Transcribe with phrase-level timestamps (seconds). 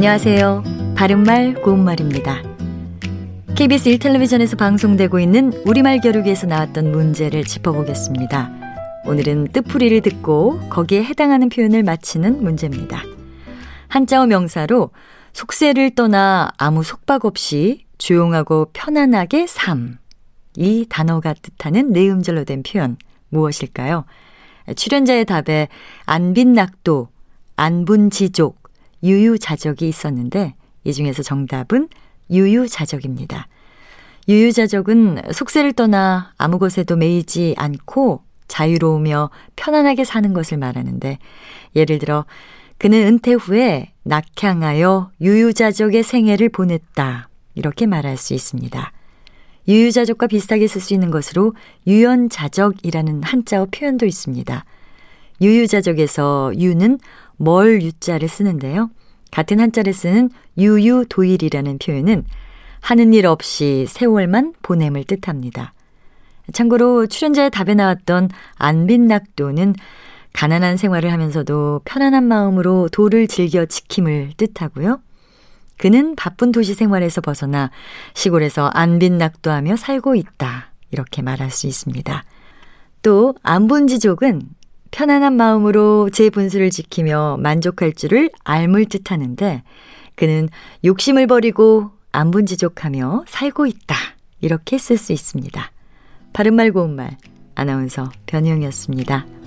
[0.00, 0.64] 안녕하세요.
[0.96, 2.42] 바른말 고운말입니다.
[3.54, 8.50] KBS 1텔레비전에서 방송되고 있는 우리말 겨루기에서 나왔던 문제를 짚어보겠습니다.
[9.04, 13.02] 오늘은 뜻풀이를 듣고 거기에 해당하는 표현을 맞히는 문제입니다.
[13.88, 14.88] 한자어 명사로
[15.34, 19.98] 속세를 떠나 아무 속박 없이 조용하고 편안하게 삶.
[20.56, 22.96] 이 단어가 뜻하는 내음절로 된 표현
[23.28, 24.06] 무엇일까요?
[24.76, 25.68] 출연자의 답에
[26.06, 27.08] 안빈낙도,
[27.56, 28.59] 안분지족,
[29.02, 30.54] 유유자적이 있었는데
[30.84, 31.88] 이 중에서 정답은
[32.30, 33.48] 유유자적입니다.
[34.28, 41.18] 유유자적은 속세를 떠나 아무 것에도 매이지 않고 자유로우며 편안하게 사는 것을 말하는데
[41.76, 42.24] 예를 들어
[42.78, 47.28] 그는 은퇴 후에 낙향하여 유유자적의 생애를 보냈다.
[47.54, 48.92] 이렇게 말할 수 있습니다.
[49.68, 51.54] 유유자적과 비슷하게 쓸 수 있는 것으로
[51.86, 54.64] 유연자적이라는 한자어 표현도 있습니다.
[55.42, 56.98] 유유자적에서 유는
[57.40, 58.90] 멀 유자를 쓰는데요.
[59.30, 62.24] 같은 한자를 쓰는 유유도일이라는 표현은
[62.80, 65.72] 하는 일 없이 세월만 보냄을 뜻합니다.
[66.52, 69.74] 참고로 출연자의 답에 나왔던 안빈낙도는
[70.34, 75.00] 가난한 생활을 하면서도 편안한 마음으로 도를 즐겨 지킴을 뜻하고요.
[75.78, 77.70] 그는 바쁜 도시 생활에서 벗어나
[78.12, 80.72] 시골에서 안빈낙도하며 살고 있다.
[80.90, 82.22] 이렇게 말할 수 있습니다.
[83.02, 84.42] 또 안본지족은
[84.90, 89.62] 편안한 마음으로 제 분수를 지키며 만족할 줄을 알물 뜻하는데
[90.16, 90.48] 그는
[90.84, 93.96] 욕심을 버리고 안분지족하며 살고 있다.
[94.40, 95.70] 이렇게 쓸 수 있습니다.
[96.32, 97.16] 바른말 고운말
[97.54, 99.39] 아나운서 변희영이었습니다.